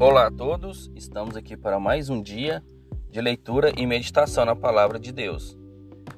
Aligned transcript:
Olá 0.00 0.28
a 0.28 0.30
todos, 0.30 0.88
estamos 0.94 1.36
aqui 1.36 1.56
para 1.56 1.80
mais 1.80 2.08
um 2.08 2.22
dia 2.22 2.62
de 3.10 3.20
leitura 3.20 3.72
e 3.76 3.84
meditação 3.84 4.44
na 4.44 4.54
palavra 4.54 4.96
de 4.96 5.10
Deus. 5.10 5.58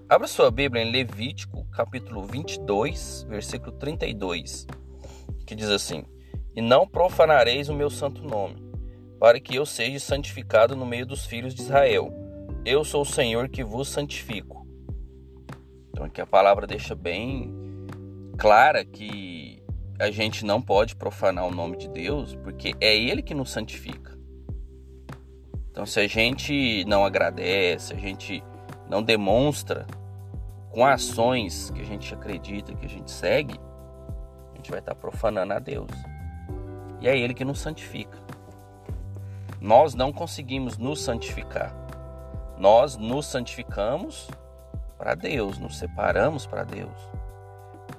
Abra 0.07 0.27
sua 0.27 0.51
Bíblia 0.51 0.83
em 0.83 0.91
Levítico, 0.91 1.65
capítulo 1.71 2.23
22, 2.25 3.25
versículo 3.27 3.73
32, 3.73 4.67
que 5.47 5.55
diz 5.55 5.71
assim: 5.71 6.05
E 6.55 6.61
não 6.61 6.87
profanareis 6.87 7.71
o 7.71 7.75
meu 7.75 7.89
santo 7.89 8.23
nome, 8.23 8.63
para 9.19 9.41
que 9.41 9.55
eu 9.55 9.65
seja 9.65 9.99
santificado 9.99 10.77
no 10.77 10.85
meio 10.85 11.07
dos 11.07 11.25
filhos 11.25 11.55
de 11.55 11.63
Israel. 11.63 12.13
Eu 12.67 12.85
sou 12.85 13.01
o 13.01 13.07
Senhor 13.07 13.49
que 13.49 13.65
vos 13.65 13.89
santifico. 13.89 14.67
Então 15.89 16.05
aqui 16.05 16.21
a 16.21 16.27
palavra 16.27 16.67
deixa 16.67 16.95
bem 16.95 17.51
clara 18.37 18.85
que 18.85 19.40
a 20.01 20.11
gente 20.11 20.47
não 20.47 20.63
pode 20.63 20.97
profanar 20.97 21.47
o 21.47 21.51
nome 21.51 21.77
de 21.77 21.87
Deus, 21.87 22.35
porque 22.37 22.75
é 22.81 22.97
Ele 22.97 23.23
que 23.23 23.35
nos 23.35 23.51
santifica. 23.51 24.19
Então, 25.71 25.85
se 25.85 26.01
a 26.01 26.09
gente 26.09 26.85
não 26.87 27.05
agradece, 27.05 27.93
a 27.93 27.97
gente 27.97 28.43
não 28.89 29.03
demonstra 29.03 29.87
com 30.71 30.87
ações 30.87 31.71
que 31.71 31.83
a 31.83 31.85
gente 31.85 32.15
acredita, 32.15 32.75
que 32.75 32.87
a 32.87 32.89
gente 32.89 33.11
segue, 33.11 33.61
a 34.53 34.57
gente 34.57 34.71
vai 34.71 34.81
estar 34.81 34.95
profanando 34.95 35.53
a 35.53 35.59
Deus. 35.59 35.91
E 37.03 37.07
é 37.07 37.19
Ele 37.19 37.35
que 37.35 37.45
nos 37.45 37.59
santifica. 37.59 38.19
Nós 39.61 39.95
não 39.95 40.13
conseguimos 40.15 40.79
nos 40.79 41.03
santificar. 41.03 41.75
Nós 42.57 42.97
nos 42.97 43.27
santificamos 43.27 44.29
para 44.97 45.15
Deus, 45.15 45.59
nos 45.59 45.77
separamos 45.77 46.47
para 46.47 46.65
Deus. 46.65 46.97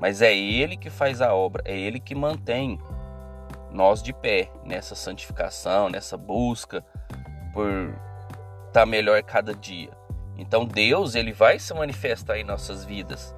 Mas 0.02 0.20
é 0.23 0.36
Ele 0.36 0.76
que 0.76 0.90
faz 0.90 1.22
a 1.22 1.32
obra, 1.32 1.62
é 1.64 1.78
Ele 1.78 2.00
que 2.00 2.16
mantém 2.16 2.80
nós 3.72 4.02
de 4.02 4.12
pé 4.12 4.52
nessa 4.66 4.96
santificação, 4.96 5.90
nessa 5.90 6.18
busca 6.18 6.84
por 7.54 7.70
estar 8.68 8.82
tá 8.82 8.85
melhor 8.85 9.22
cada 9.22 9.54
dia. 9.54 9.91
Então 10.35 10.66
Deus 10.66 11.13
ele 11.13 11.32
vai 11.32 11.60
se 11.60 11.72
manifestar 11.76 12.40
em 12.40 12.44
nossas 12.44 12.84
vidas. 12.84 13.35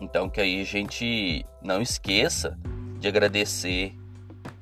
Então 0.00 0.30
que 0.30 0.40
aí 0.40 0.62
a 0.62 0.64
gente 0.64 1.44
não 1.62 1.82
esqueça 1.82 2.58
de 2.98 3.06
agradecer, 3.06 3.94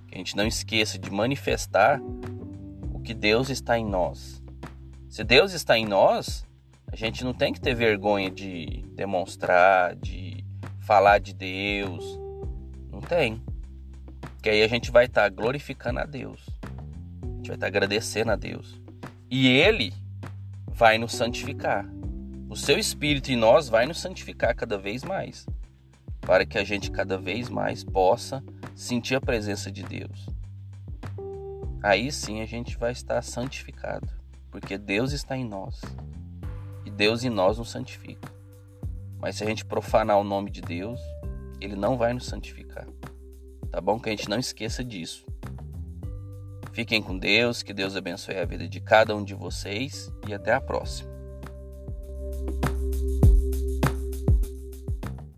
que 0.09 0.15
a 0.17 0.19
gente 0.19 0.37
não 0.37 0.45
esqueça 0.45 0.99
de 0.99 1.09
manifestar 1.09 2.01
o 2.93 2.99
que 2.99 3.15
Deus 3.15 3.49
está 3.49 3.79
em 3.79 3.87
nós. 3.87 4.43
Se 5.09 5.23
Deus 5.23 5.53
está 5.53 5.79
em 5.79 5.87
nós, 5.87 6.45
a 6.91 6.97
gente 6.97 7.23
não 7.23 7.33
tem 7.33 7.53
que 7.53 7.61
ter 7.61 7.75
vergonha 7.75 8.29
de 8.29 8.85
demonstrar, 8.97 9.95
de 9.95 10.34
falar 10.85 11.19
de 11.19 11.33
Deus. 11.33 12.19
Não 12.93 13.01
tem. 13.01 13.43
Que 14.43 14.51
aí 14.51 14.63
a 14.63 14.69
gente 14.69 14.91
vai 14.91 15.07
estar 15.07 15.23
tá 15.23 15.29
glorificando 15.29 16.01
a 16.01 16.05
Deus. 16.05 16.47
A 17.23 17.37
gente 17.37 17.49
vai 17.49 17.57
estar 17.57 17.59
tá 17.59 17.67
agradecendo 17.67 18.31
a 18.31 18.37
Deus. 18.37 18.79
E 19.31 19.49
Ele 19.49 19.93
vai 20.69 20.99
nos 20.99 21.13
santificar. 21.13 21.87
O 22.49 22.57
seu 22.57 22.79
Espírito 22.79 23.33
em 23.33 23.37
nós 23.37 23.69
vai 23.69 23.87
nos 23.87 23.99
santificar 23.99 24.55
cada 24.55 24.77
vez 24.77 25.03
mais. 25.03 25.47
Para 26.21 26.45
que 26.45 26.59
a 26.59 26.65
gente 26.65 26.91
cada 26.91 27.17
vez 27.17 27.49
mais 27.49 27.83
possa 27.83 28.45
sentir 28.75 29.15
a 29.15 29.21
presença 29.21 29.73
de 29.73 29.83
Deus. 29.83 30.29
Aí 31.83 32.13
sim 32.13 32.41
a 32.41 32.47
gente 32.47 32.77
vai 32.77 32.93
estar 32.93 33.23
santificado. 33.23 34.09
Porque 34.51 34.77
Deus 34.77 35.13
está 35.13 35.37
em 35.37 35.45
nós. 35.45 35.81
E 36.85 36.91
Deus 36.91 37.25
em 37.25 37.31
nós 37.31 37.59
nos 37.59 37.71
santifica. 37.71 38.35
Mas 39.25 39.37
se 39.37 39.43
a 39.43 39.47
gente 39.47 39.65
profanar 39.65 40.19
o 40.19 40.23
nome 40.23 40.51
de 40.51 40.61
Deus, 40.61 41.01
ele 41.59 41.75
não 41.75 41.97
vai 41.97 42.13
nos 42.13 42.27
santificar. 42.27 42.87
Tá 43.71 43.81
bom? 43.81 43.99
Que 43.99 44.11
a 44.11 44.13
gente 44.13 44.29
não 44.29 44.39
esqueça 44.39 44.85
disso. 44.85 45.25
Fiquem 46.75 47.03
com 47.03 47.17
Deus, 47.17 47.63
que 47.63 47.73
Deus 47.73 47.97
abençoe 47.97 48.37
a 48.37 48.45
vida 48.45 48.69
de 48.69 48.81
cada 48.81 49.17
um 49.17 49.25
de 49.25 49.33
vocês 49.33 50.13
e 50.29 50.35
até 50.35 50.53
a 50.53 50.61
próxima. 50.61 51.14